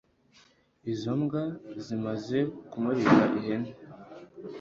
izo 0.91 1.11
mbwa 1.21 1.43
zimaze 1.83 2.37
kumurira 2.69 3.23
ihene 3.39 3.71